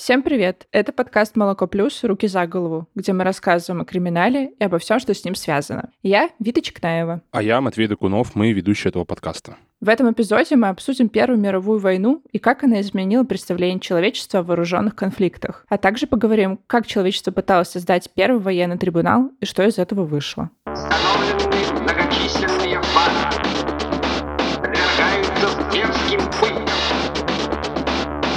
[0.00, 0.66] Всем привет!
[0.72, 2.02] Это подкаст «Молоко плюс.
[2.04, 5.90] Руки за голову», где мы рассказываем о криминале и обо всем, что с ним связано.
[6.02, 7.20] Я Вита Чекнаева.
[7.30, 9.58] А я Матвей Докунов, мы ведущие этого подкаста.
[9.82, 14.42] В этом эпизоде мы обсудим Первую мировую войну и как она изменила представление человечества о
[14.42, 19.76] вооруженных конфликтах, а также поговорим, как человечество пыталось создать первый военный трибунал и что из
[19.76, 20.48] этого вышло.
[20.64, 22.80] многочисленные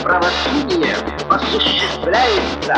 [0.04, 2.76] правосудие осуществляется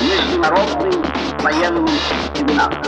[0.00, 1.04] Международным
[1.40, 1.88] военным
[2.34, 2.82] трибуналом.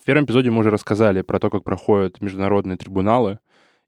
[0.00, 3.38] В первом эпизоде мы уже рассказали про то, как проходят международные трибуналы,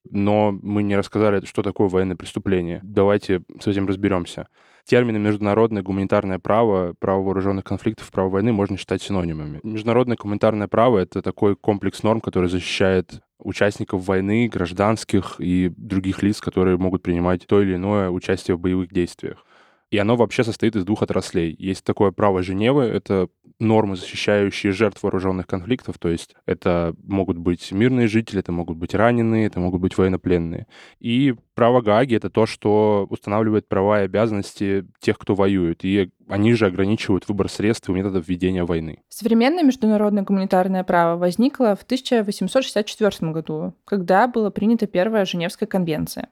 [0.09, 2.81] но мы не рассказали, что такое военное преступление.
[2.83, 4.49] Давайте с этим разберемся.
[4.85, 9.61] Термины международное гуманитарное право, право вооруженных конфликтов, право войны можно считать синонимами.
[9.63, 16.41] Международное гуманитарное право— это такой комплекс норм, который защищает участников войны, гражданских и других лиц,
[16.41, 19.45] которые могут принимать то или иное участие в боевых действиях.
[19.91, 21.55] И оно вообще состоит из двух отраслей.
[21.59, 23.29] Есть такое право Женевы, это
[23.61, 28.95] нормы, защищающие жертв вооруженных конфликтов, то есть это могут быть мирные жители, это могут быть
[28.95, 30.67] раненые, это могут быть военнопленные.
[30.99, 36.55] И право Гааги— это то, что устанавливает права и обязанности тех, кто воюет, и они
[36.55, 39.03] же ограничивают выбор средств и методов ведения войны.
[39.09, 46.29] Современное международное гуманитарное право возникло в 1864 году, когда была принята первая Женевская конвенция.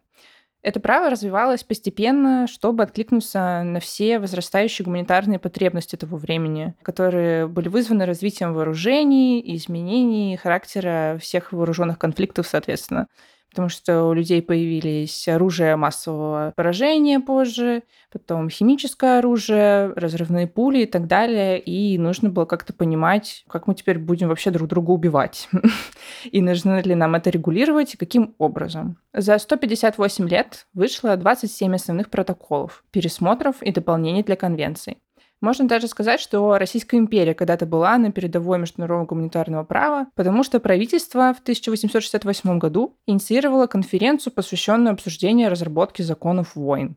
[0.63, 7.69] Это право развивалось постепенно, чтобы откликнуться на все возрастающие гуманитарные потребности того времени, которые были
[7.69, 13.07] вызваны развитием вооружений и изменений характера всех вооруженных конфликтов, соответственно
[13.51, 17.83] потому что у людей появились оружие массового поражения позже,
[18.13, 23.75] потом химическое оружие, разрывные пули и так далее, и нужно было как-то понимать, как мы
[23.75, 25.49] теперь будем вообще друг друга убивать,
[26.25, 28.99] и нужно ли нам это регулировать, и каким образом.
[29.13, 34.99] За 158 лет вышло 27 основных протоколов, пересмотров и дополнений для конвенций.
[35.41, 40.59] Можно даже сказать, что Российская империя когда-то была на передовой международного гуманитарного права, потому что
[40.59, 46.97] правительство в 1868 году инициировало конференцию, посвященную обсуждению разработки законов войн.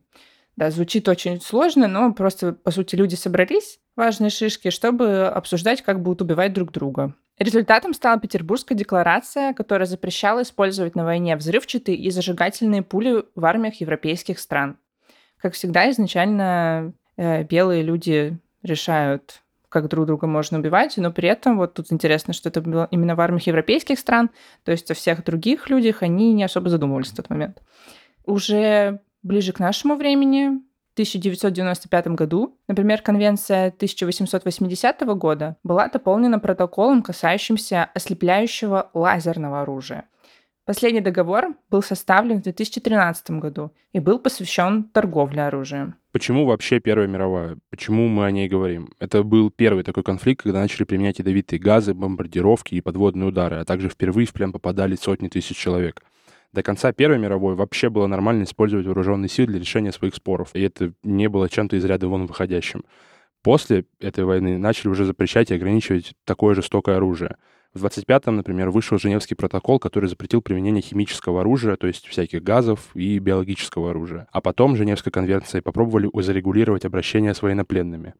[0.56, 6.02] Да, звучит очень сложно, но просто, по сути, люди собрались, важные шишки, чтобы обсуждать, как
[6.02, 7.14] будут убивать друг друга.
[7.38, 13.80] Результатом стала Петербургская декларация, которая запрещала использовать на войне взрывчатые и зажигательные пули в армиях
[13.80, 14.76] европейских стран.
[15.38, 21.74] Как всегда, изначально белые люди решают, как друг друга можно убивать, но при этом вот
[21.74, 24.30] тут интересно, что это было именно в армиях европейских стран,
[24.64, 27.62] то есть о всех других людях они не особо задумывались в тот момент.
[28.24, 37.02] Уже ближе к нашему времени, в 1995 году, например, конвенция 1880 года была дополнена протоколом,
[37.02, 40.04] касающимся ослепляющего лазерного оружия.
[40.64, 45.96] Последний договор был составлен в 2013 году и был посвящен торговле оружием.
[46.12, 47.58] Почему вообще Первая мировая?
[47.68, 48.92] Почему мы о ней говорим?
[49.00, 53.64] Это был первый такой конфликт, когда начали применять ядовитые газы, бомбардировки и подводные удары, а
[53.64, 56.00] также впервые в плен попадали сотни тысяч человек.
[56.52, 60.60] До конца Первой мировой вообще было нормально использовать вооруженные силы для решения своих споров, и
[60.60, 62.84] это не было чем-то из ряда вон выходящим.
[63.42, 67.34] После этой войны начали уже запрещать и ограничивать такое жестокое оружие—
[67.74, 72.90] в 25-м, например, вышел Женевский протокол, который запретил применение химического оружия, то есть всяких газов
[72.94, 74.28] и биологического оружия.
[74.30, 78.14] А потом Женевской конвенцией попробовали зарегулировать обращение с военнопленными.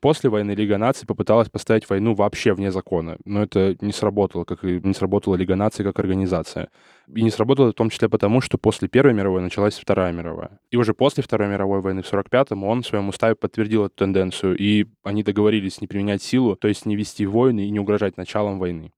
[0.00, 4.64] После войны Лига наций попыталась поставить войну вообще вне закона, но это не сработало, как
[4.64, 6.68] и не сработала Лига наций как организация.
[7.14, 10.58] И не сработало в том числе потому, что после Первой мировой началась Вторая мировая.
[10.70, 14.56] И уже после Второй мировой войны в 45-м он в своем уставе подтвердил эту тенденцию,
[14.58, 18.58] и они договорились не применять силу, то есть не вести войны и не угрожать началом
[18.58, 18.92] войны.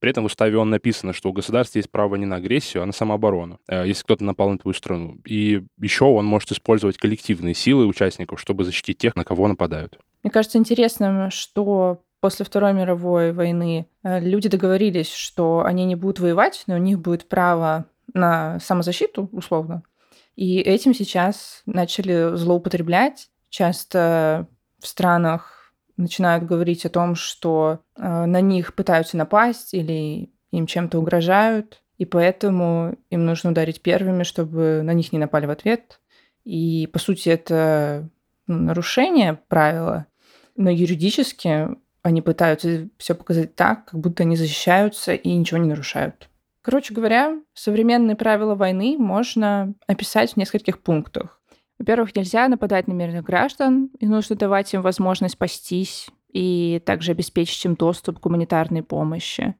[0.00, 2.86] При этом в уставе он написано, что у государства есть право не на агрессию, а
[2.86, 5.16] на самооборону, э, если кто-то напал на твою страну.
[5.24, 9.98] И еще он может использовать коллективные силы участников, чтобы защитить тех, на кого нападают.
[10.24, 16.18] Мне кажется интересным, что после Второй мировой войны э, люди договорились, что они не будут
[16.18, 17.84] воевать, но у них будет право
[18.14, 19.82] на самозащиту, условно.
[20.34, 23.28] И этим сейчас начали злоупотреблять.
[23.50, 24.48] Часто
[24.80, 30.98] в странах начинают говорить о том, что э, на них пытаются напасть или им чем-то
[30.98, 36.00] угрожают, и поэтому им нужно ударить первыми, чтобы на них не напали в ответ.
[36.44, 38.08] И, по сути, это
[38.46, 40.06] нарушение правила,
[40.56, 41.68] но юридически
[42.02, 46.28] они пытаются все показать так, как будто они защищаются и ничего не нарушают.
[46.62, 51.40] Короче говоря, современные правила войны можно описать в нескольких пунктах.
[51.78, 57.64] Во-первых, нельзя нападать на мирных граждан, и нужно давать им возможность спастись и также обеспечить
[57.64, 59.56] им доступ к гуманитарной помощи.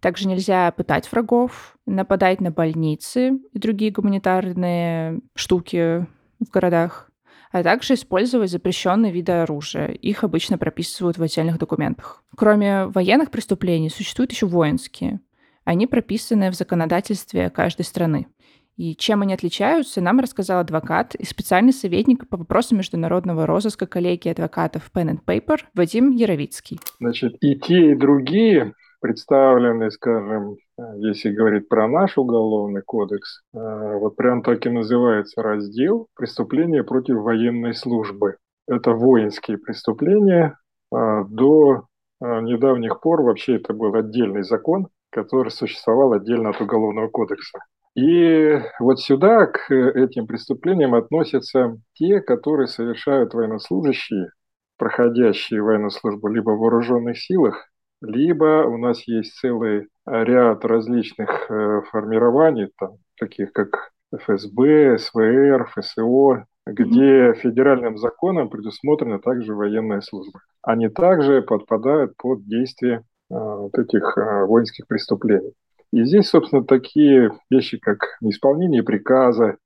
[0.00, 6.06] Также нельзя пытать врагов, нападать на больницы и другие гуманитарные штуки
[6.40, 7.09] в городах,
[7.50, 9.88] а также использовать запрещенные виды оружия.
[9.88, 12.22] Их обычно прописывают в отдельных документах.
[12.36, 15.20] Кроме военных преступлений существуют еще воинские.
[15.64, 18.28] Они прописаны в законодательстве каждой страны.
[18.76, 24.30] И чем они отличаются, нам рассказал адвокат и специальный советник по вопросам международного розыска коллегии
[24.30, 26.80] адвокатов Pen and Paper Вадим Яровицкий.
[26.98, 30.56] Значит, и те, и другие представлены, скажем,
[30.96, 33.58] если говорить про наш уголовный кодекс, э,
[33.98, 38.36] вот прям так и называется раздел «Преступления против военной службы».
[38.68, 40.56] Это воинские преступления.
[40.94, 41.84] Э, до
[42.20, 47.58] э, недавних пор вообще это был отдельный закон, который существовал отдельно от Уголовного кодекса.
[47.96, 54.30] И вот сюда к этим преступлениям относятся те, которые совершают военнослужащие,
[54.78, 57.69] проходящие военную службу либо в вооруженных силах,
[58.00, 66.46] либо у нас есть целый ряд различных э, формирований, там, таких как ФСБ, СВР, ФСО,
[66.66, 70.40] где федеральным законом предусмотрена также военная служба.
[70.62, 75.52] Они также подпадают под действие э, вот этих э, воинских преступлений.
[75.92, 79.56] И здесь, собственно, такие вещи, как неисполнение приказа,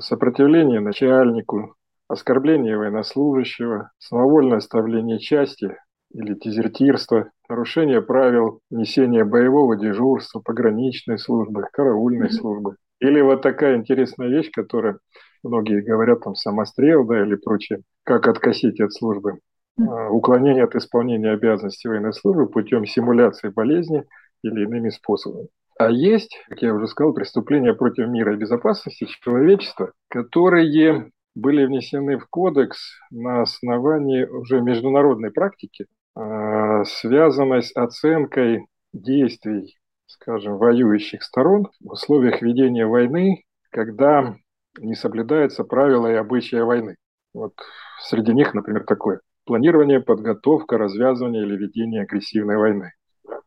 [0.00, 1.76] сопротивление начальнику,
[2.08, 5.74] оскорбление военнослужащего, самовольное оставление части
[6.14, 12.76] или дезертирство, нарушение правил несения боевого дежурства, пограничной службы, караульной службы.
[13.00, 14.98] Или вот такая интересная вещь, которая
[15.42, 19.38] многие говорят, там, самострел, да, или прочее, как откосить от службы.
[19.78, 24.04] А, уклонение от исполнения обязанностей военной службы путем симуляции болезни
[24.42, 25.48] или иными способами.
[25.78, 32.18] А есть, как я уже сказал, преступления против мира и безопасности человечества, которые были внесены
[32.18, 32.78] в кодекс
[33.10, 39.76] на основании уже международной практики, связанной с оценкой действий,
[40.06, 44.36] скажем, воюющих сторон в условиях ведения войны, когда
[44.78, 46.96] не соблюдаются правила и обычаи войны.
[47.34, 47.54] Вот
[48.00, 49.20] среди них, например, такое.
[49.44, 52.92] Планирование, подготовка, развязывание или ведение агрессивной войны.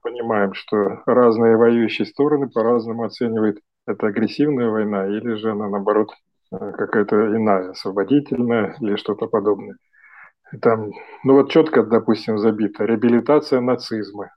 [0.01, 6.09] Понимаем, что разные воюющие стороны по-разному оценивают, это агрессивная война или же она, наоборот,
[6.51, 9.75] э, какая-то иная, освободительная или что-то подобное.
[10.61, 10.91] Там,
[11.23, 12.85] ну вот четко, допустим, забито.
[12.85, 14.31] Реабилитация нацизма,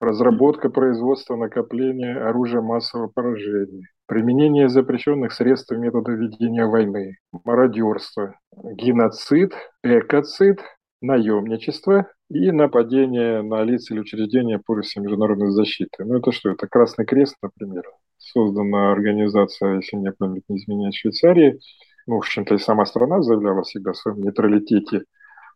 [0.00, 9.52] разработка производства накопления оружия массового поражения, применение запрещенных средств и методов ведения войны, мародерство, геноцид,
[9.84, 10.60] экоцид,
[11.00, 16.04] наемничество и нападение на лиц или учреждения полиса международной защиты.
[16.04, 16.50] Ну это что?
[16.50, 17.84] Это Красный Крест, например.
[18.18, 21.60] Создана организация, если мне память не изменяет, Швейцарии.
[22.06, 25.02] Ну, в общем-то, и сама страна заявляла всегда о своем нейтралитете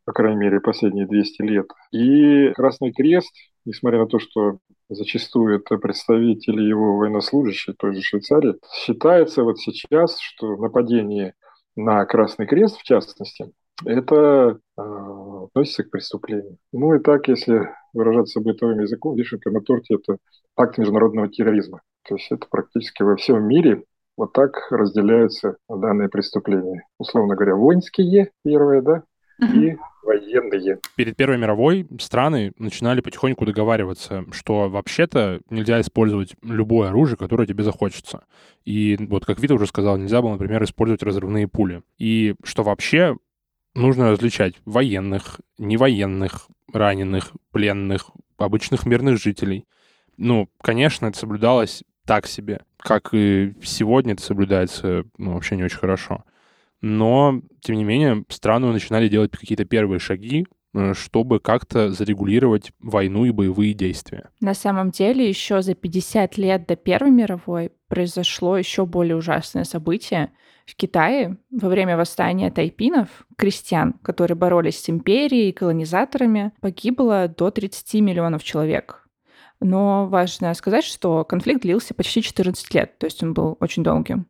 [0.07, 1.67] по крайней мере, последние 200 лет.
[1.91, 3.31] И Красный Крест,
[3.67, 4.59] несмотря на то, что
[4.89, 11.35] зачастую это представители его военнослужащие той же Швейцарии, считается вот сейчас, что нападение
[11.75, 13.53] на Красный Крест, в частности,
[13.85, 14.83] это э,
[15.45, 16.57] относится к преступлению.
[16.73, 20.19] Ну и так, если выражаться бытовым языком, вишенка на торте– это
[20.57, 21.83] акт международного терроризма.
[22.09, 23.83] То есть это практически во всем мире
[24.17, 26.87] вот так разделяются данные преступления.
[26.99, 29.03] Условно говоря, воинские первые, да,
[29.41, 30.79] и военные.
[30.95, 37.65] Перед Первой мировой страны начинали потихоньку договариваться, что вообще-то нельзя использовать любое оружие, которое тебе
[37.65, 38.25] захочется.
[38.65, 41.83] И вот, как Вита уже сказал, нельзя было, например, использовать разрывные пули.
[41.99, 43.17] И что вообще
[43.75, 49.67] нужно различать военных, невоенных, раненых, пленных, обычных мирных жителей.
[50.17, 52.61] Ну, конечно, это соблюдалось так себе.
[52.79, 56.25] Как и сегодня это соблюдается ну, вообще не очень хорошо
[56.87, 63.25] но, тем не менее, страны начинали делать какие-то первые шаги, э, чтобы как-то зарегулировать войну
[63.25, 64.31] и боевые действия.
[64.41, 70.31] На самом деле, еще за 50 лет до Первой мировой произошло еще более ужасное событие.
[70.65, 77.51] В Китае во время восстания тайпинов, крестьян, которые боролись с империей и колонизаторами, погибло до
[77.51, 79.09] 30 миллионов человек.
[79.61, 84.27] Но важно сказать, что конфликт длился почти 14 лет, то есть он был очень долгим.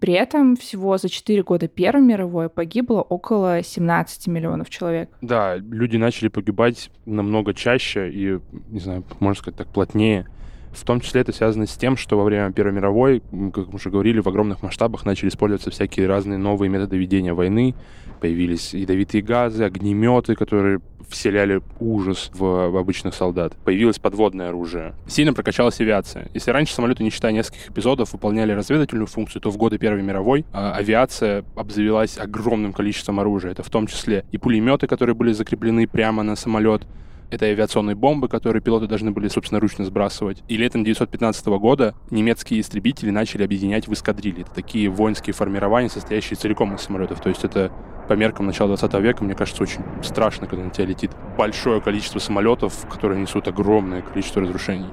[0.00, 5.10] При этом всего за 4 года Первой мировой погибло около 17 миллионов человек.
[5.22, 8.38] Да, люди начали погибать намного чаще и,
[8.70, 10.26] не знаю, можно сказать так, плотнее.
[10.72, 13.22] В том числе это связано с тем, что во время Первой мировой,
[13.52, 17.74] как мы уже говорили, в огромных масштабах начали использоваться всякие разные новые методы ведения войны.
[18.20, 23.54] Появились ядовитые газы, огнеметы, которые вселяли ужас в, обычных солдат.
[23.64, 24.94] Появилось подводное оружие.
[25.06, 26.28] Сильно прокачалась авиация.
[26.34, 30.44] Если раньше самолеты, не считая нескольких эпизодов, выполняли разведывательную функцию, то в годы Первой мировой
[30.52, 33.52] а, авиация обзавелась огромным количеством оружия.
[33.52, 36.82] Это в том числе и пулеметы, которые были закреплены прямо на самолет,
[37.30, 40.42] это авиационные бомбы, которые пилоты должны были собственноручно сбрасывать.
[40.48, 44.42] И летом 1915 года немецкие истребители начали объединять в эскадрильи.
[44.42, 47.20] Это такие воинские формирования, состоящие целиком из самолетов.
[47.20, 47.70] То есть это
[48.08, 52.18] по меркам начала 20 века, мне кажется, очень страшно, когда на тебя летит большое количество
[52.18, 54.88] самолетов, которые несут огромное количество разрушений.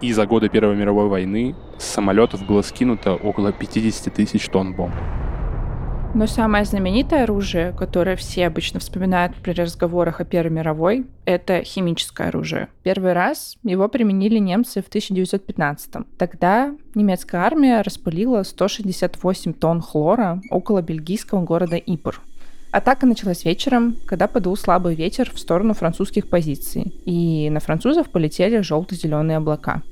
[0.00, 4.94] И за годы Первой мировой войны с самолетов было скинуто около 50 тысяч тонн бомб.
[6.14, 12.28] Но самое знаменитое оружие, которое все обычно вспоминают при разговорах о Первой мировой, это химическое
[12.28, 12.68] оружие.
[12.82, 16.06] Первый раз его применили немцы в 1915 -м.
[16.16, 22.20] Тогда немецкая армия распылила 168 тонн хлора около бельгийского города Ипр.
[22.70, 28.60] Атака началась вечером, когда подул слабый ветер в сторону французских позиций, и на французов полетели
[28.60, 29.82] желто-зеленые облака.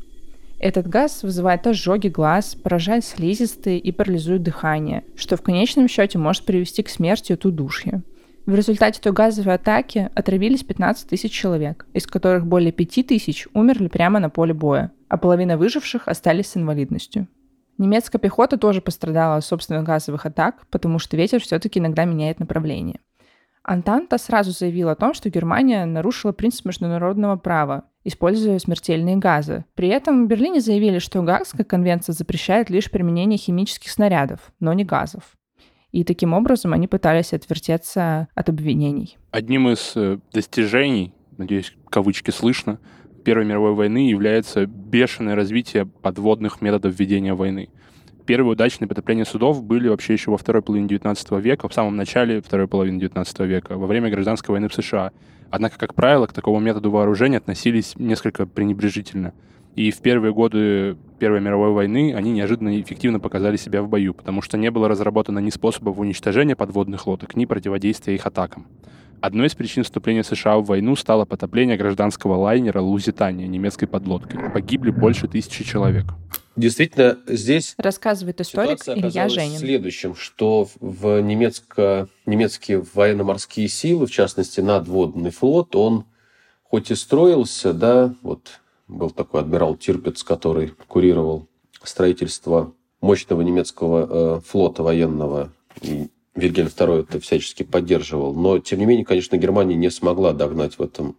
[0.58, 6.44] Этот газ вызывает ожоги глаз, поражает слизистые и парализует дыхание, что в конечном счете может
[6.44, 8.02] привести к смерти от удушья.
[8.46, 13.88] В результате той газовой атаки отравились 15 тысяч человек, из которых более 5 тысяч умерли
[13.88, 17.26] прямо на поле боя, а половина выживших остались с инвалидностью.
[17.76, 23.00] Немецкая пехота тоже пострадала от собственных газовых атак, потому что ветер все-таки иногда меняет направление.
[23.66, 29.64] Антанта сразу заявила о том, что Германия нарушила принцип международного права, используя смертельные газы.
[29.74, 34.84] При этом в Берлине заявили, что Гаагская конвенция запрещает лишь применение химических снарядов, но не
[34.84, 35.36] газов.
[35.90, 39.18] И таким образом они пытались отвертеться от обвинений.
[39.32, 42.78] Одним из э, достижений, надеюсь, кавычки слышно,
[43.24, 47.70] Первой мировой войны является бешеное развитие подводных методов ведения войны.
[48.26, 52.42] Первые удачные потопления судов были вообще еще во второй половине 19 века, в самом начале
[52.42, 55.12] второй половины 19 века, во время гражданской войны в США.
[55.50, 59.32] Однако, как правило, к такому методу вооружения относились несколько пренебрежительно.
[59.76, 64.42] И в первые годы Первой мировой войны они неожиданно эффективно показали себя в бою, потому
[64.42, 68.66] что не было разработано ни способов уничтожения подводных лодок, ни противодействия их атакам.
[69.20, 74.50] Одной из причин вступления США в войну стало потопление гражданского лайнера «Лузитания» немецкой подлодкой.
[74.50, 76.06] Погибли больше тысячи человек.
[76.56, 79.58] Действительно, здесь рассказывает историк Илья Женин.
[79.58, 86.06] следующим, что в немецко, немецкие военно-морские силы, в частности, надводный флот, он
[86.62, 91.46] хоть и строился, да, вот был такой адмирал Тирпец, который курировал
[91.82, 98.34] строительство мощного немецкого э, флота военного, и Вильгельм II это всячески поддерживал.
[98.34, 101.16] Но, тем не менее, конечно, Германия не смогла догнать в этом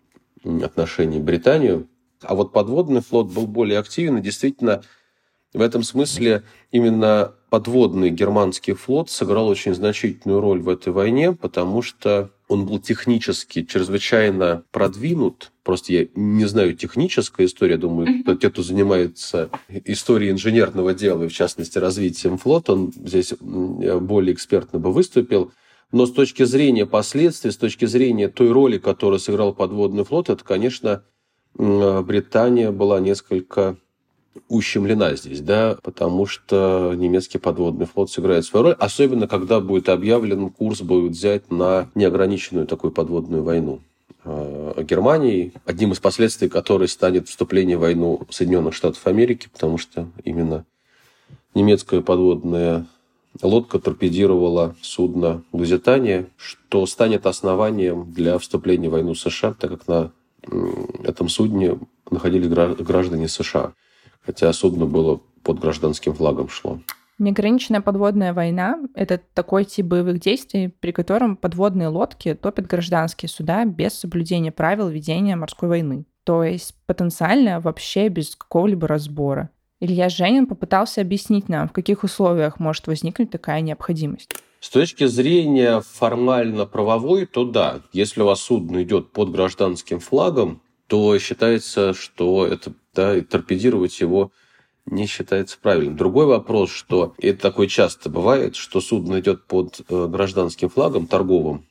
[0.64, 1.88] отношении Британию.
[2.22, 4.84] А вот подводный флот был более активен, и действительно,
[5.54, 11.82] в этом смысле именно подводный германский флот сыграл очень значительную роль в этой войне, потому
[11.82, 15.52] что он был технически чрезвычайно продвинут.
[15.64, 18.38] Просто я не знаю технической истории, думаю, mm-hmm.
[18.38, 19.50] те, кто занимается
[19.86, 25.52] историей инженерного дела, и в частности развитием флота, он здесь более экспертно бы выступил.
[25.92, 30.44] Но с точки зрения последствий, с точки зрения той роли, которую сыграл подводный флот, это,
[30.44, 31.04] конечно,
[31.54, 33.78] Британия была несколько
[34.48, 40.50] ущемлена здесь, да, потому что немецкий подводный флот сыграет свою роль, особенно когда будет объявлен
[40.50, 43.82] курс будет взять на неограниченную такую подводную войну.
[44.24, 50.08] А, Германии, одним из последствий которой станет вступление в войну Соединенных Штатов Америки, потому что
[50.24, 50.66] именно
[51.54, 52.86] немецкая подводная
[53.42, 60.12] лодка торпедировала судно «Лузитания», что станет основанием для вступления в войну США, так как на
[61.04, 61.78] этом судне
[62.10, 63.74] находились граждане США
[64.28, 66.80] хотя судно было под гражданским флагом шло.
[67.18, 73.66] Неограниченная подводная война— это такой тип боевых действий, при котором подводные лодки топят гражданские суда
[73.66, 76.06] без соблюдения правил ведения морской войны.
[76.26, 79.50] То есть потенциально вообще без какого-либо разбора.
[79.80, 84.30] Илья Женин попытался объяснить нам, в каких условиях может возникнуть такая необходимость.
[84.60, 91.18] С точки зрения формально-правовой, то да, если у вас судно идет под гражданским флагом, то
[91.20, 94.32] считается, что это да, и торпедировать его
[94.88, 95.96] не считается правильным.
[95.96, 101.66] Другой вопрос, что это такое часто бывает, что судно идет под э, гражданским флагом торговым,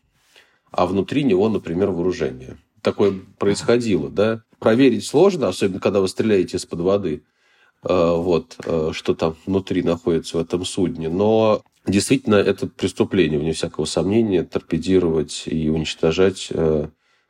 [0.71, 2.59] а внутри него, например, вооружение.
[2.80, 4.42] Такое происходило, да.
[4.61, 7.25] Проверить сложно, особенно когда вы стреляете из-под воды,
[7.83, 11.09] э, вот, э, что там внутри находится в этом судне.
[11.09, 16.52] Но действительно это преступление, вне всякого сомнения, торпедировать и уничтожать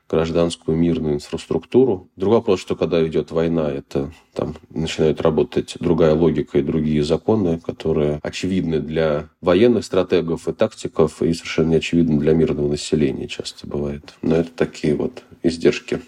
[0.08, 2.10] гражданскую мирную инфраструктуру.
[2.16, 7.58] Другой вопрос, что когда идет война, это там начинает работать другая логика и другие законы,
[7.58, 13.66] которые очевидны для военных стратегов и тактиков, и совершенно не очевидны для мирного населения часто
[13.66, 14.14] бывает.
[14.22, 16.00] Но это такие вот издержки,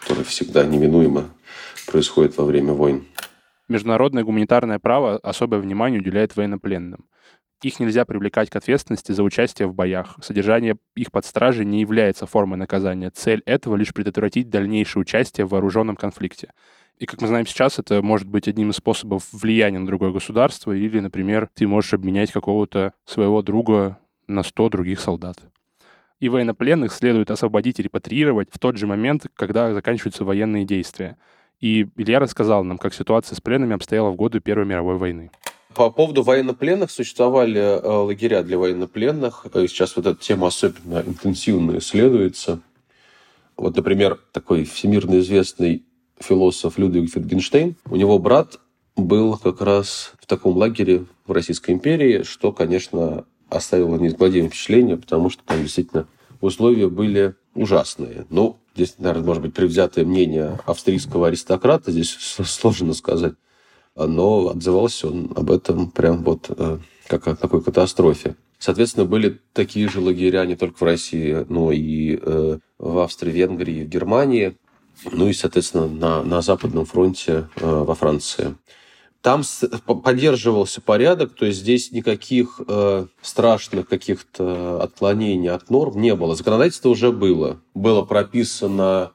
[0.00, 1.30] которые всегда неминуемо
[1.86, 3.04] происходят во время войн.
[3.68, 7.06] Международное гуманитарное право особое внимание уделяет военнопленным.
[7.62, 10.16] Их нельзя привлекать к ответственности за участие в боях.
[10.20, 13.10] Содержание их под стражей не является формой наказания.
[13.10, 16.50] Цель этого лишь предотвратить дальнейшее участие в вооруженном конфликте.
[16.98, 20.72] И, как мы знаем сейчас, это может быть одним из способов влияния на другое государство,
[20.72, 25.38] или, например, ты можешь обменять какого-то своего друга на 100 других солдат.
[26.18, 31.16] И военнопленных следует освободить и репатриировать в тот же момент, когда заканчиваются военные действия.
[31.60, 35.30] И Илья рассказал нам, как ситуация с пленными обстояла в годы Первой мировой войны.
[35.74, 39.46] По поводу военнопленных существовали э, лагеря для военнопленных.
[39.52, 42.60] Э, сейчас вот эта тема особенно интенсивно исследуется.
[43.56, 45.84] Вот, например, такой всемирно известный
[46.18, 48.58] философ Людвиг Фергенштейн, у него брат
[48.96, 55.30] был как раз в таком лагере в Российской империи, что, конечно, оставило неизгладимое впечатление, потому
[55.30, 56.06] что там действительно
[56.40, 58.26] условия были ужасные.
[58.30, 62.10] Ну, здесь, наверное, может быть, превзятое мнение австрийского аристократа, здесь
[62.44, 63.34] сложно сказать
[63.96, 68.36] но отзывался он об этом прям вот э, как о такой катастрофе.
[68.58, 73.84] Соответственно, были такие же лагеря не только в России, но и э, в Австрии, Венгрии,
[73.84, 74.56] в Германии,
[75.10, 78.54] ну и, соответственно, на, на Западном фронте э, во Франции.
[79.20, 79.42] Там
[80.02, 86.34] поддерживался порядок, то есть здесь никаких э, страшных каких-то отклонений от норм не было.
[86.34, 87.60] Законодательство уже было.
[87.72, 89.12] Было прописано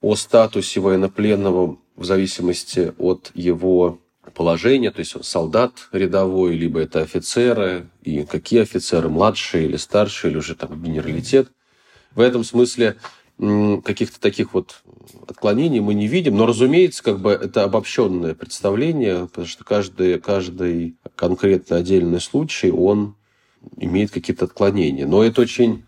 [0.00, 4.00] о статусе военнопленного в зависимости от его
[4.34, 10.38] положения, то есть солдат рядовой, либо это офицеры, и какие офицеры, младшие или старшие, или
[10.38, 11.52] уже там генералитет.
[12.14, 12.96] В этом смысле
[13.84, 14.82] каких-то таких вот
[15.28, 20.96] отклонений мы не видим, но, разумеется, как бы это обобщенное представление, потому что каждый, каждый
[21.16, 23.16] конкретно отдельный случай, он
[23.76, 25.06] имеет какие-то отклонения.
[25.06, 25.84] Но это очень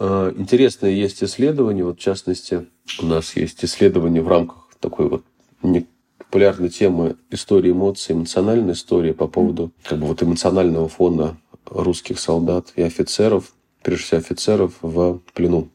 [0.00, 2.66] э, интересное есть исследование, вот в частности,
[3.00, 5.24] у нас есть исследование в рамках такой вот
[6.18, 12.72] популярной темы истории эмоций, эмоциональная история по поводу как бы вот эмоционального фона русских солдат
[12.76, 15.70] и офицеров, прежде всего офицеров в плену.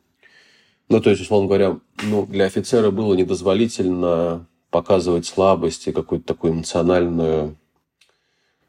[0.89, 6.53] Ну, то есть, условно говоря, ну, для офицера было недозволительно показывать слабость и какую-то такую
[6.53, 7.57] эмоциональную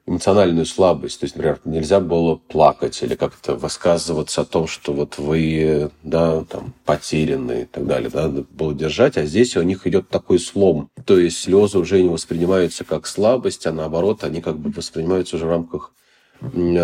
[0.06, 1.20] эмоциональную слабость.
[1.20, 6.44] То есть, например, нельзя было плакать или как-то высказываться о том, что вот вы, да,
[6.44, 8.10] там, потеряны и так далее.
[8.10, 10.88] Да, надо было держать, а здесь у них идет такой слом.
[11.04, 15.46] То есть слезы уже не воспринимаются как слабость, а наоборот, они как бы воспринимаются уже
[15.46, 15.92] в рамках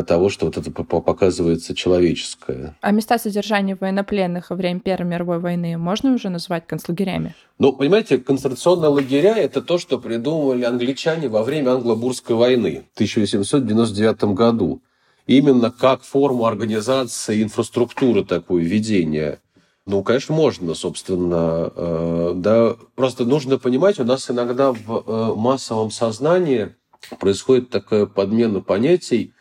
[0.05, 2.77] того, что вот это показывается человеческое.
[2.81, 7.35] А места содержания военнопленных во время Первой мировой войны можно уже назвать концлагерями?
[7.59, 14.25] Ну, понимаете, концентрационные лагеря– это то, что придумали англичане во время Англо-Бурской войны в 1899
[14.35, 14.81] году.
[15.27, 19.41] Именно как форму организации инфраструктуры такое ведения.
[19.85, 22.77] Ну, конечно, можно, собственно, э, да.
[22.95, 26.75] Просто нужно понимать, у нас иногда в э, массовом сознании
[27.19, 29.33] происходит такая подмена понятий,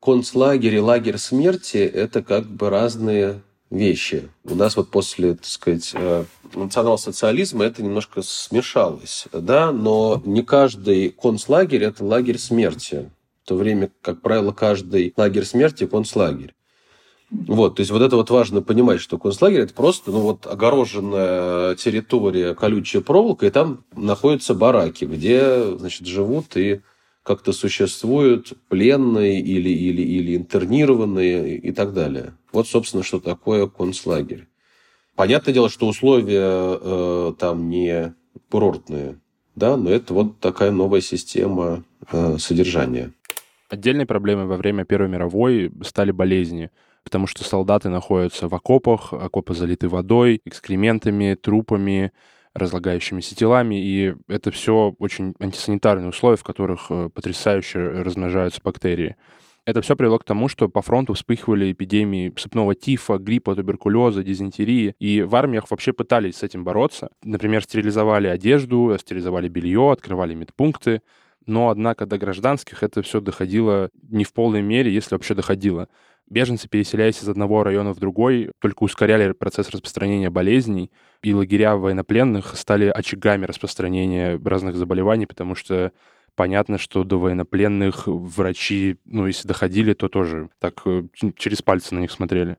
[0.00, 4.28] концлагерь и лагерь смерти– это как бы разные вещи.
[4.44, 11.10] У нас вот после, так сказать, э, национал-социализма это немножко смешалось, да, но не каждый
[11.10, 13.10] концлагерь– это лагерь смерти,
[13.44, 16.54] в то время, как правило, каждый лагерь смерти– концлагерь.
[17.30, 21.74] Вот, то есть вот это вот важно понимать, что концлагерь это просто, ну вот огороженная
[21.74, 26.80] территория колючая проволока, и там находятся бараки, где, значит, живут и
[27.28, 32.32] как-то существуют пленные или, или, или интернированные и так далее.
[32.52, 34.48] Вот, собственно, что такое концлагерь.
[35.14, 38.14] Понятное дело, что условия э, там не
[38.50, 39.20] курортные,
[39.54, 43.12] да, но это вот такая новая система э, содержания.
[43.68, 46.70] Отдельной проблемой во время Первой мировой стали болезни,
[47.04, 52.10] потому что солдаты находятся в окопах, окопы залиты водой, экскрементами, трупами,
[52.54, 59.16] разлагающимися телами, и это все очень антисанитарные условия, в которых э, потрясающе размножаются бактерии.
[59.68, 64.94] Это все привело к тому, что по фронту вспыхивали эпидемии сыпного тифа, гриппа, туберкулеза, дизентерии.
[64.98, 67.10] И в армиях вообще пытались с этим бороться.
[67.22, 71.02] Например, стерилизовали одежду, стерилизовали белье, открывали медпункты.
[71.44, 75.88] Но, однако, до гражданских это все доходило не в полной мере, если вообще доходило.
[76.30, 80.90] Беженцы, переселяясь из одного района в другой, только ускоряли процесс распространения болезней,
[81.22, 85.92] и лагеря военнопленных стали очагами распространения разных заболеваний, потому что
[86.34, 91.04] понятно, что до военнопленных врачи, ну, если доходили, то тоже так э,
[91.36, 92.58] через пальцы на них смотрели.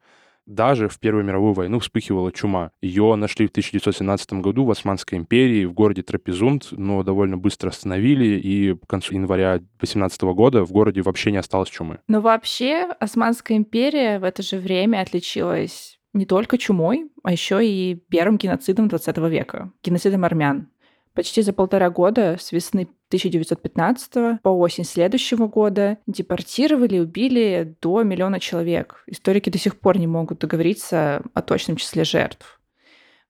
[0.50, 2.72] Даже в Первую мировую войну вспыхивала чума.
[2.82, 8.40] Ее нашли в 1917 году в Османской империи в городе Трапезунд, но довольно быстро остановили,
[8.40, 12.00] и к концу января 18 года в городе вообще не осталось чумы.
[12.08, 17.94] Но вообще Османская империя в это же время отличилась не только чумой, а еще и
[18.10, 20.70] первым геноцидом 20 века, геноцидом армян.
[21.14, 28.04] Почти за полтора года, с весны 1915 по осень следующего года, депортировали и убили до
[28.04, 29.04] миллиона человек.
[29.08, 32.60] Историки до сих пор не могут договориться о точном числе жертв.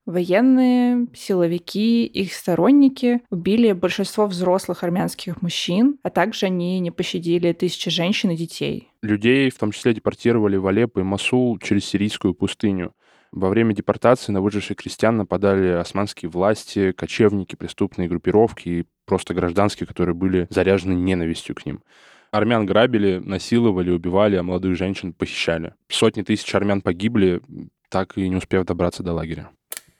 [0.06, 7.90] Военные, силовики, их сторонники убили большинство взрослых армянских мужчин, а также они не пощадили тысячи
[7.90, 8.90] женщин и детей.
[9.02, 12.92] Людей в том числе депортировали в Алеппо и Масул через сирийскую пустыню.
[13.32, 19.88] Во время депортации на выживших крестьян нападали османские власти, кочевники, преступные группировки и просто гражданские,
[19.88, 21.80] которые были заряжены ненавистью к ним.
[22.30, 25.74] Армян грабили, насиловали, убивали, а молодых женщин похищали.
[25.88, 27.40] Сотни тысяч армян погибли,
[27.88, 29.50] так и не успев добраться до лагеря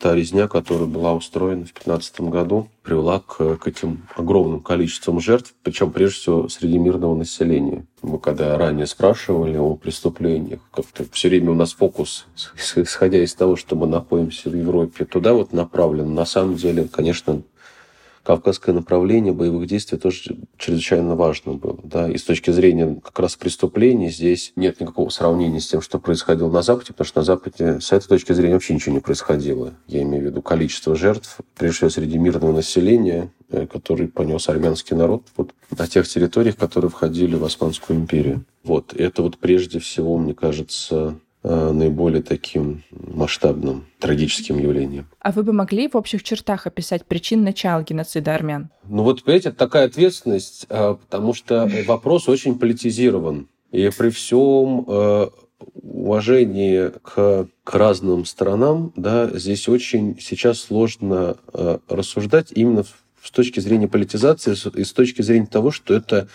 [0.00, 5.54] та резня, которая была устроена в 2015 году, привела к, к этим огромным количествам жертв,
[5.62, 7.84] причем прежде всего среди мирного населения.
[8.00, 12.26] Мы когда ранее спрашивали о преступлениях, как-то все время у нас фокус,
[12.76, 16.14] исходя из того, что мы находимся в Европе, туда вот направлен.
[16.14, 17.42] На самом деле, конечно,
[18.22, 21.78] кавказское направление боевых действий тоже чрезвычайно важно было.
[21.82, 22.08] Да?
[22.10, 26.50] И с точки зрения как раз преступлений здесь нет никакого сравнения с тем, что происходило
[26.50, 29.74] на Западе, потому что на Западе с этой точки зрения вообще ничего не происходило.
[29.86, 34.96] Я имею в виду количество жертв, прежде всего среди мирного населения, э, который понес армянский
[34.96, 38.44] народ вот, на тех территориях, которые входили в Османскую империю.
[38.64, 38.92] Вот.
[38.94, 45.06] Это вот прежде всего, мне кажется, наиболее таким масштабным трагическим явлением.
[45.20, 48.70] А вы бы могли в общих чертах описать причин начала геноцида армян?
[48.84, 53.48] Ну вот, понимаете, это такая ответственность, э, потому что вопрос очень политизирован.
[53.72, 55.28] И при всем э,
[55.74, 61.36] уважении к, к разным сторонам, да, здесь очень сейчас сложно
[61.88, 62.84] рассуждать именно
[63.22, 66.28] с точки зрения политизации и с точки зрения того, что это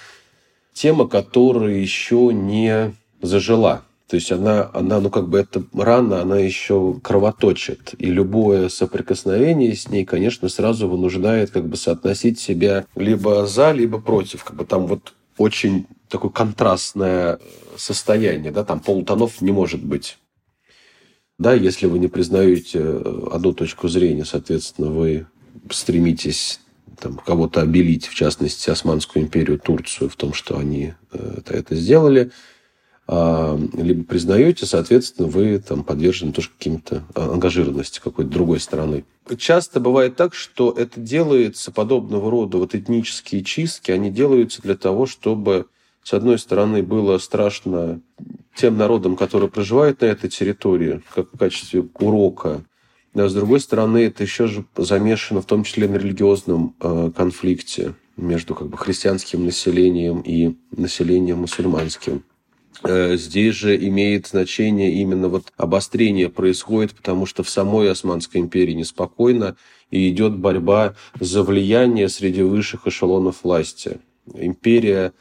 [0.73, 3.83] тема, которая еще не зажила.
[4.07, 7.95] То есть она, она, ну как бы эта рана, она еще кровоточит.
[7.97, 13.99] И любое соприкосновение с ней, конечно, сразу вынуждает как бы соотносить себя либо за, либо
[13.99, 14.43] против.
[14.43, 17.39] Как бы там вот очень такое контрастное
[17.77, 20.19] состояние, да, там полутонов не может быть.
[21.39, 22.81] Да, если вы не признаете
[23.31, 25.25] одну точку зрения, соответственно, вы
[25.71, 26.61] стремитесь
[26.99, 32.31] там, кого-то обелить, в частности, Османскую империю, Турцию, в том, что они э, это сделали–
[32.41, 32.54] а,
[33.07, 39.05] либо признаете, соответственно, вы там подвержены тоже каким-то а, ангажированности какой-то другой стороны.
[39.37, 45.05] Часто бывает так, что это делается подобного рода вот этнические чистки, они делаются для того,
[45.05, 45.67] чтобы
[46.03, 48.01] с одной стороны было страшно
[48.55, 52.63] тем народам, которые проживают на этой территории, как в качестве урока,
[53.15, 57.95] а с другой стороны, это еще же замешано в том числе на религиозном э, конфликте
[58.17, 62.23] между как бы христианским населением и населением мусульманским.
[62.83, 68.73] Э, здесь же имеет значение именно вот обострение происходит, потому что в самой Османской империи
[68.73, 69.55] неспокойно
[69.91, 73.99] и идет борьба за влияние среди высших эшелонов власти.
[74.33, 75.13] Империя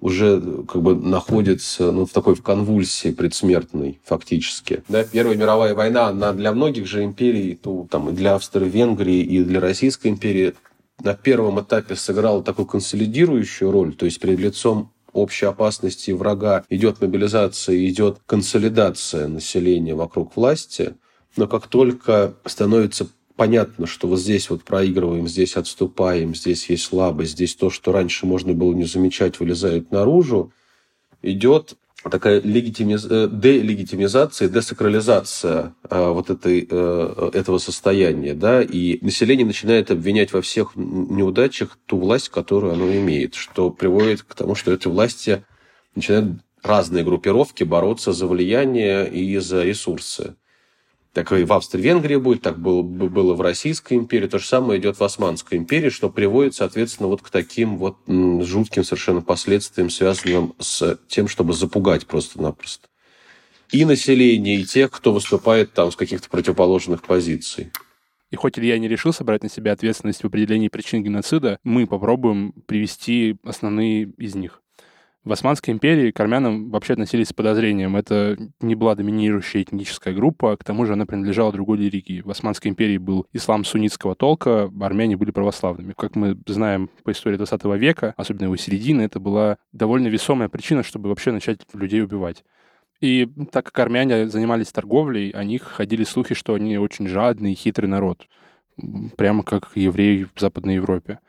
[0.00, 4.82] уже как бы находится ну, в такой в конвульсии предсмертной фактически.
[4.88, 9.44] Да, Первая мировая война, она для многих же империй, ну, там, и для Австро-Венгрии, и
[9.44, 10.54] для Российской империи
[11.00, 16.64] на первом этапе сыграла такую консолидирующую роль, то есть перед лицом общей опасности врага.
[16.68, 20.94] Идет мобилизация, идет консолидация населения вокруг власти,
[21.36, 27.32] но как только становится понятно, что вот здесь вот проигрываем, здесь отступаем, здесь есть слабость,
[27.32, 30.52] здесь то, что раньше можно было не замечать, вылезает наружу,
[31.22, 31.74] идет
[32.10, 33.06] такая легитимиз...
[33.08, 40.42] Э, делегитимизация, десакрализация э, вот этой, э, этого состояния, да, и население начинает обвинять во
[40.42, 45.44] всех неудачах ту власть, которую оно имеет, что приводит к тому, что эти власти
[45.94, 50.36] начинают разные группировки бороться за влияние и за ресурсы
[51.12, 54.98] так и в Австро-Венгрии будет, так было, было в Российской империи, то же самое идет
[54.98, 60.98] в Османской империи, что приводит, соответственно, вот к таким вот жутким совершенно последствиям, связанным с
[61.08, 62.88] тем, чтобы запугать просто-напросто
[63.72, 67.72] и население, и тех, кто выступает там с каких-то противоположных позиций.
[68.30, 72.52] И хоть Илья не решил собрать на себя ответственность в определении причин геноцида, мы попробуем
[72.66, 74.61] привести основные из них.
[75.24, 77.94] В Османской империи к армянам вообще относились с подозрением.
[77.94, 82.22] Это не была доминирующая этническая группа, к тому же она принадлежала другой религии.
[82.22, 85.94] В Османской империи был ислам суннитского толка, армяне были православными.
[85.96, 90.82] Как мы знаем по истории 20 века, особенно его середины, это была довольно весомая причина,
[90.82, 92.42] чтобы вообще начать людей убивать.
[93.00, 97.56] И так как армяне занимались торговлей, о них ходили слухи, что они очень жадный и
[97.56, 98.26] хитрый народ.
[99.16, 101.20] Прямо как евреи в Западной Европе.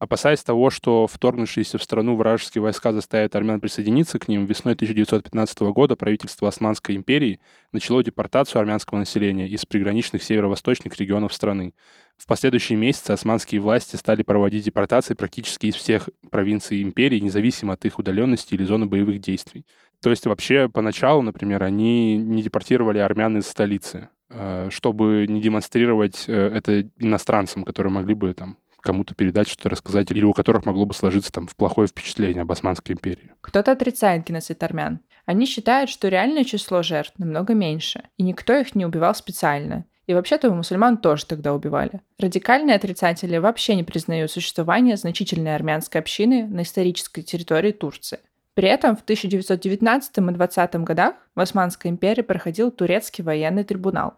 [0.00, 5.60] Опасаясь того, что вторгнувшиеся в страну вражеские войска заставят армян присоединиться к ним, весной 1915
[5.60, 7.38] года правительство Османской империи
[7.70, 11.74] начало депортацию армянского населения из приграничных северо-восточных регионов страны.
[12.16, 17.84] В последующие месяцы османские власти стали проводить депортации практически из всех провинций империи, независимо от
[17.84, 19.66] их удаленности или зоны боевых действий.
[20.02, 26.24] То есть вообще поначалу, например, они не депортировали армян из столицы, э, чтобы не демонстрировать
[26.26, 30.86] э, это иностранцам, которые могли бы там кому-то передать, что-то рассказать, или у которых могло
[30.86, 33.32] бы сложиться там в плохое впечатление об Османской империи.
[33.40, 35.00] Кто-то отрицает геноцид армян.
[35.26, 39.84] Они считают, что реальное число жертв намного меньше, и никто их не убивал специально.
[40.06, 42.00] И вообще-то мусульман тоже тогда убивали.
[42.18, 48.18] Радикальные отрицатели вообще не признают существование значительной армянской общины на исторической территории Турции.
[48.54, 54.14] При этом в 1919 и 20 годах в Османской империи проходил турецкий военный трибунал.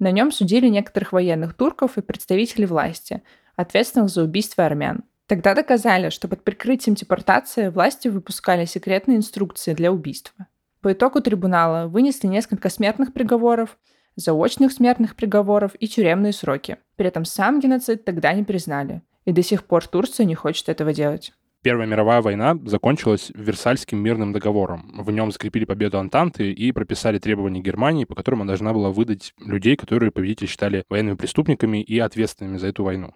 [0.00, 3.22] На нем судили некоторых военных турков и представителей власти,
[3.56, 5.04] ответственных за убийство армян.
[5.26, 10.46] Тогда доказали, что под прикрытием депортации власти выпускали секретные инструкции для убийства.
[10.80, 13.78] По итогу трибунала вынесли несколько смертных приговоров,
[14.16, 16.78] заочных смертных приговоров и тюремные сроки.
[16.96, 19.02] При этом сам геноцид тогда не признали.
[19.24, 21.32] И до сих пор Турция не хочет этого делать.
[21.62, 24.94] Первая мировая война закончилась Версальским мирным договором.
[24.94, 29.34] В нем закрепили победу Антанты и прописали требования Германии, по которым она должна была выдать
[29.38, 33.14] людей, которые победители считали военными преступниками и ответственными за эту войну.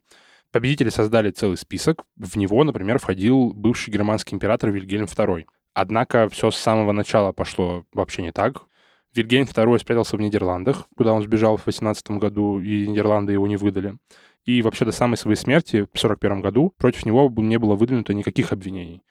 [0.55, 2.05] Победители создали целый список.
[2.15, 5.47] В него, например, входил бывший германский император Вильгельм II.
[5.73, 8.63] Однако все с самого начала пошло вообще не так.
[9.13, 13.57] Вильгельм II спрятался в Нидерландах, куда он сбежал в 18 году, и Нидерланды его не
[13.57, 13.97] выдали.
[14.45, 18.53] И вообще до самой своей смерти в 41 году против него не было выдвинуто никаких
[18.53, 19.03] обвинений.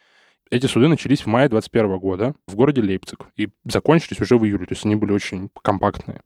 [0.49, 4.65] Эти суды начались в мае 21 года в городе Лейпциг и закончились уже в июле,
[4.65, 6.21] то есть они были очень компактные.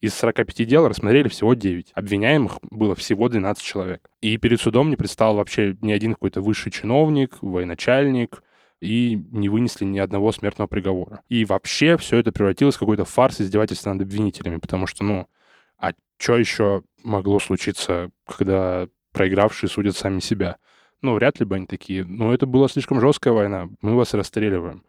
[0.00, 1.92] Из 45 дел рассмотрели всего 9.
[1.94, 4.08] Обвиняемых было всего 12 человек.
[4.22, 8.42] И перед судом не предстал вообще ни один какой-то высший чиновник, военачальник,
[8.80, 11.20] и не вынесли ни одного смертного приговора.
[11.28, 15.28] И вообще все это превратилось в какой-то фарс издевательства над обвинителями, потому что, ну,
[15.76, 20.56] а что еще могло случиться, когда проигравшие судят сами себя?
[21.02, 22.04] Ну, вряд ли бы они такие.
[22.04, 24.82] Ну, это была слишком жесткая война, мы вас расстреливаем.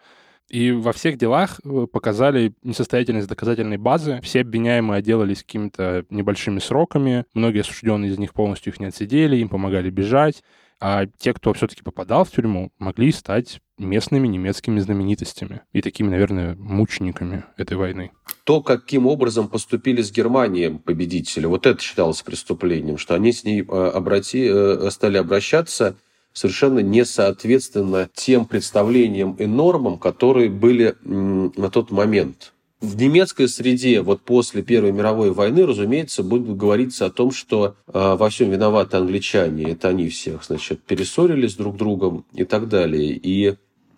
[0.49, 4.19] И во всех делах э, показали несостоятельность доказательной базы.
[4.21, 7.25] Все обвиняемые отделались какими-то небольшими сроками.
[7.33, 10.43] Многие осужденные из них полностью их не отсидели, им помогали бежать.
[10.83, 16.55] А те, кто все-таки попадал в тюрьму, могли стать местными немецкими знаменитостями и такими, наверное,
[16.55, 18.11] мучениками этой войны.
[18.45, 23.61] То, каким образом поступили с Германией победители, вот это считалось преступлением, что они с ней
[23.61, 25.97] э, обрати, э, стали обращаться
[26.33, 32.53] совершенно не соответственно тем представлениям и нормам, которые были на тот момент.
[32.81, 38.15] В немецкой среде вот после Первой мировой войны, разумеется, будет говориться о том, что э,
[38.15, 43.55] во всем виноваты англичане, это они всех, значит, перессорились друг другом и так далее, и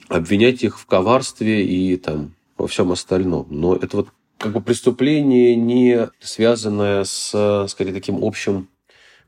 [0.09, 3.47] обвинять их в коварстве и там во всем остальном.
[3.49, 8.67] Но это вот как бы преступление не связанное с, скорее, таким общим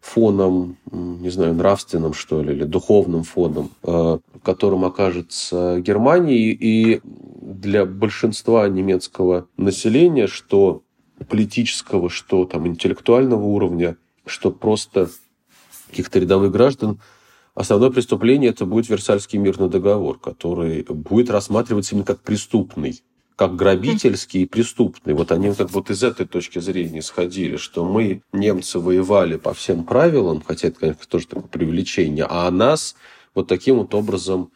[0.05, 6.51] фоном, не знаю, нравственным, что ли, или духовным фоном, э, в котором окажется Германия.
[6.51, 10.83] И для большинства немецкого населения, что
[11.27, 15.09] политического, что там интеллектуального уровня, что просто
[15.89, 16.99] каких-то рядовых граждан,
[17.55, 23.01] основное преступление это будет Версальский мирный договор, который будет рассматриваться именно как преступный
[23.35, 25.13] как грабительский и преступный.
[25.13, 29.83] Вот они как вот из этой точки зрения сходили, что мы, немцы, воевали по всем
[29.83, 32.95] правилам, хотя это, конечно, тоже такое привлечение, а нас
[33.33, 34.51] вот таким вот образом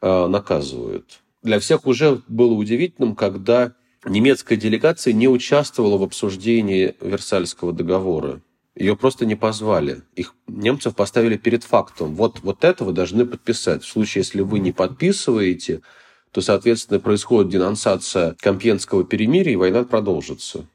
[0.00, 1.20] э, наказывают.
[1.42, 8.40] Для всех уже было удивительным, когда немецкая делегация не участвовала в обсуждении Версальского договора.
[8.74, 10.02] Ее просто не позвали.
[10.16, 12.16] Их немцев поставили перед фактом.
[12.16, 13.84] Вот, вот это вы должны подписать.
[13.84, 15.82] В случае, если вы не подписываете,
[16.34, 20.66] то, соответственно, происходит денонсация Компьенского перемирия, и война продолжится.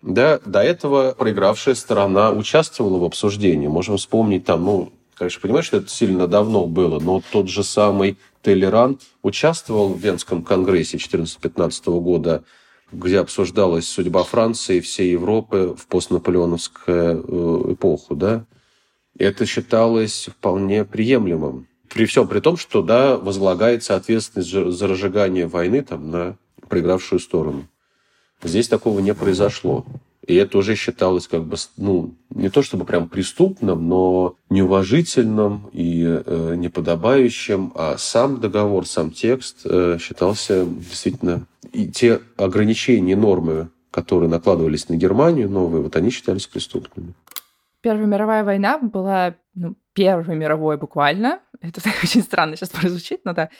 [0.00, 3.66] Да, до этого проигравшая сторона участвовала в обсуждении.
[3.66, 8.16] Можем вспомнить там, ну, конечно, понимаешь, что это сильно давно было, но тот же самый
[8.40, 12.44] Толеран участвовал в Венском конгрессе 14-15 года,
[12.90, 18.16] где обсуждалась судьба Франции и всей Европы в постнаполеоновскую э, эпоху.
[18.16, 18.46] Да?
[19.18, 21.66] Это считалось вполне приемлемым.
[21.92, 26.36] При всем при том, что да, возлагается ответственность за разжигание войны там, на
[26.68, 27.66] проигравшую сторону.
[28.42, 29.84] Здесь такого не произошло.
[30.26, 36.04] И это уже считалось как бы, ну, не то чтобы прям преступным, но неуважительным и
[36.04, 37.72] э, неподобающим.
[37.74, 44.96] А сам договор, сам текст э, считался действительно и те ограничения, нормы, которые накладывались на
[44.96, 47.14] Германию, новые, вот они считались преступными.
[47.80, 51.40] Первая мировая война была ну, Первой мировой буквально.
[51.60, 53.50] Это очень странно сейчас прозвучит, но да.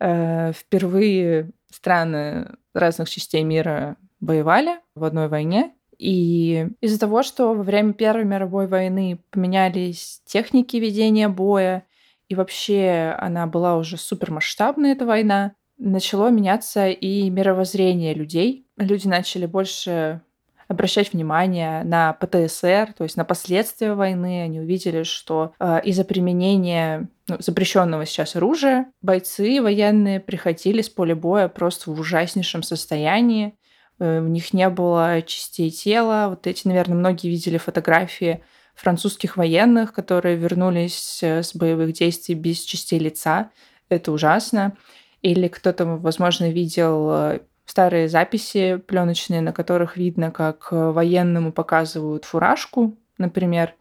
[0.00, 5.74] Э, впервые страны разных частей мира воевали в одной войне.
[5.98, 11.84] И из-за того, что во время Первой мировой войны поменялись техники ведения боя,
[12.28, 18.66] и вообще она была уже супермасштабная, эта война, начало меняться и мировоззрение людей.
[18.76, 20.20] Люди начали больше
[20.68, 24.42] обращать внимание на ПТСР, то есть на последствия войны.
[24.42, 31.16] Они увидели, что э, из-за применения ну, запрещенного сейчас оружия бойцы военные приходили с поля
[31.16, 33.54] боя просто в ужаснейшем состоянии.
[33.98, 36.26] Э, у них не было частей тела.
[36.28, 42.60] Вот эти, наверное, многие видели фотографии французских военных, которые вернулись э, с боевых действий без
[42.60, 43.50] частей лица.
[43.88, 44.76] Это ужасно.
[45.22, 47.40] Или кто-то, возможно, видел э,
[47.78, 53.76] старые записи пленочные, на которых видно, как э, военному показывают фуражку, например,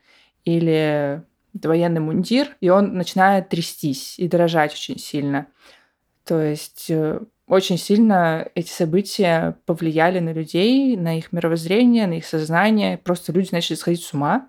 [0.45, 1.23] или
[1.55, 5.47] военный мундир, и он начинает трястись и дрожать очень сильно.
[6.25, 12.25] То есть э, очень сильно эти события повлияли на людей, на их мировоззрение, на их
[12.27, 12.99] сознание.
[12.99, 14.47] Просто люди начали сходить с ума.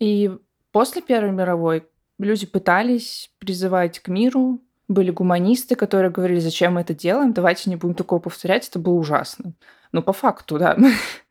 [0.00, 0.30] И
[0.70, 1.86] после Первой мировой
[2.18, 7.76] люди пытались призывать к миру, были гуманисты, которые говорили, зачем мы это делаем, давайте не
[7.76, 9.52] будем такого повторять, это было ужасно.
[9.92, 10.76] Ну, по факту, да.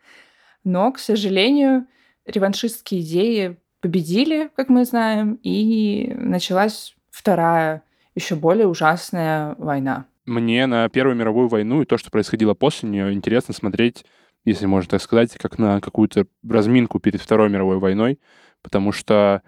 [0.64, 1.88] Но, к сожалению,
[2.26, 7.84] реваншистские идеи победили, как мы знаем, и началась вторая,
[8.16, 10.06] еще более ужасная война.
[10.26, 14.06] Мне на Первую мировую войну и то, что происходило после нее, интересно смотреть,
[14.46, 18.20] если можно так сказать, как на какую-то разминку перед Второй мировой войной,
[18.62, 19.42] потому что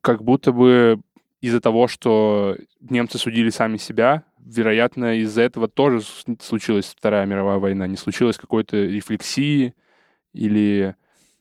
[0.00, 1.00] как будто бы
[1.46, 6.02] из-за того, что немцы судили сами себя, вероятно, из-за этого тоже
[6.40, 7.86] случилась Вторая мировая война.
[7.86, 9.74] Не случилось какой-то рефлексии
[10.32, 10.96] или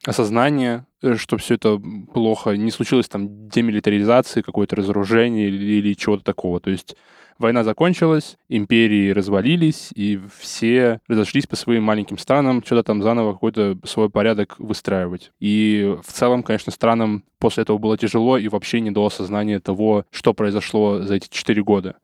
[0.06, 1.82] осознания, что все это
[2.14, 2.52] плохо.
[2.52, 6.60] Не случилось там демилитаризации, какое-то разоружение или, или чего-то такого.
[6.60, 6.96] То есть
[7.38, 13.78] Война закончилась, империи развалились, и все разошлись по своим маленьким странам, что-то там заново какой-то
[13.84, 15.34] свой порядок выстраивать.
[15.42, 20.06] И в целом, конечно, странам после этого было тяжело и вообще не до осознания того,
[20.12, 21.98] что произошло за эти четыре года.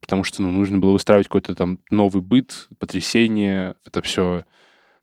[0.00, 3.74] Потому что ну, нужно было выстраивать какой-то там новый быт, потрясение.
[3.84, 4.44] Это все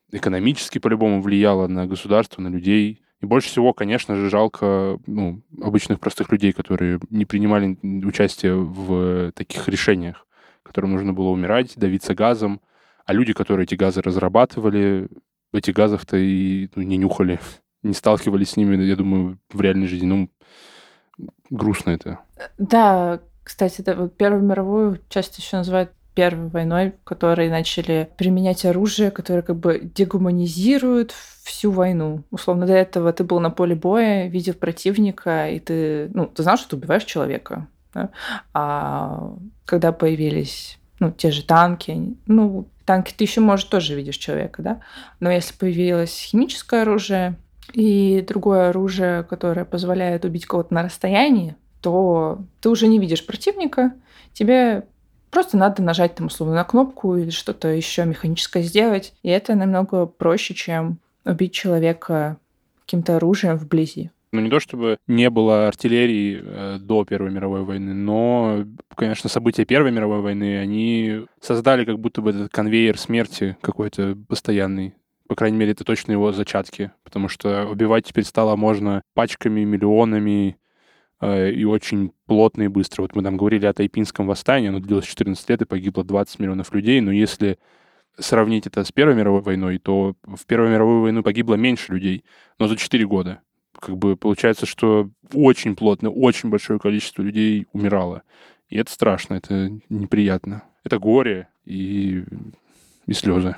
[0.09, 3.01] экономически по-любому влияло на государство, на людей.
[3.25, 9.31] И больше всего, конечно же, жалко ну, обычных простых людей, которые не принимали участие в
[9.31, 10.27] таких решениях,
[10.61, 12.61] которым нужно было умирать, давиться газом.
[13.03, 15.09] А люди, которые эти газы разрабатывали,
[15.51, 17.39] этих газов-то и ну, не нюхали,
[17.81, 20.05] не сталкивались с ними, я думаю, в реальной жизни.
[20.05, 20.29] Ну,
[21.49, 22.19] грустно это.
[22.59, 29.11] Да, кстати, да, вот Первую мировую часто еще называют Первой войной, которые начали применять оружие,
[29.11, 32.23] которое как бы дегуманизирует всю войну.
[32.31, 36.57] Условно, до этого ты был на поле боя, видел противника, и ты, ну, ты знал,
[36.57, 37.67] что ты убиваешь человека.
[37.93, 38.09] Да?
[38.53, 39.33] А
[39.65, 44.81] когда появились ну, те же танки, ну, танки ты еще, может, тоже видишь человека, да?
[45.19, 47.35] Но если появилось химическое оружие
[47.73, 53.93] и другое оружие, которое позволяет убить кого-то на расстоянии, то ты уже не видишь противника,
[54.33, 54.85] тебе
[55.35, 59.13] Просто надо нажать там условно на кнопку или что-то еще механическое сделать.
[59.21, 62.37] И это намного проще, чем убить человека
[62.85, 64.11] каким-то оружием вблизи.
[64.31, 68.63] Ну, не то чтобы не было артиллерии э, до Первой мировой войны, но,
[68.95, 74.93] конечно, события Первой мировой войны, они создали как будто бы этот конвейер смерти какой-то постоянный.
[75.27, 80.55] По крайней мере, это точно его зачатки, потому что убивать теперь стало можно пачками, миллионами,
[81.21, 83.03] и очень плотно и быстро.
[83.03, 86.73] Вот мы там говорили о Тайпинском восстании, оно длилось 14 лет и погибло 20 миллионов
[86.73, 87.57] людей, но если
[88.17, 92.23] сравнить это с Первой мировой войной, то в Первую мировую войну погибло меньше людей,
[92.59, 93.41] но за 4 года.
[93.79, 98.23] Как бы получается, что очень плотно, очень большое количество людей умирало.
[98.69, 100.63] И это страшно, это неприятно.
[100.83, 102.23] Это горе и,
[103.05, 103.57] и слезы.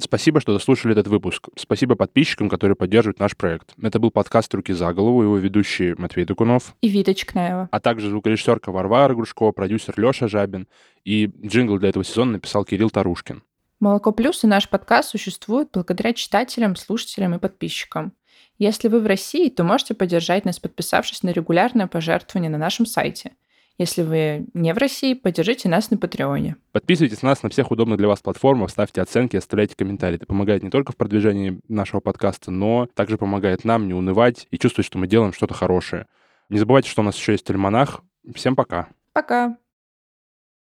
[0.00, 1.48] Спасибо, что дослушали этот выпуск.
[1.56, 3.74] Спасибо подписчикам, которые поддерживают наш проект.
[3.80, 6.74] Это был подкаст «Руки за голову», его ведущий Матвей Докунов.
[6.80, 7.68] И Вита Чкнаева.
[7.70, 10.68] А также звукорежиссерка Варвара Грушко, продюсер Леша Жабин.
[11.04, 13.42] И джингл для этого сезона написал Кирилл Тарушкин.
[13.78, 18.12] «Молоко плюс» и наш подкаст существуют благодаря читателям, слушателям и подписчикам.
[18.58, 23.32] Если вы в России, то можете поддержать нас, подписавшись на регулярное пожертвование на нашем сайте–
[23.80, 26.56] если вы не в России, поддержите нас на Патреоне.
[26.72, 30.16] Подписывайтесь на нас на всех удобных для вас платформах, ставьте оценки, оставляйте комментарии.
[30.16, 34.58] Это помогает не только в продвижении нашего подкаста, но также помогает нам не унывать и
[34.58, 36.06] чувствовать, что мы делаем что-то хорошее.
[36.50, 38.02] Не забывайте, что у нас еще есть альманах.
[38.34, 38.88] Всем пока.
[39.14, 39.56] Пока.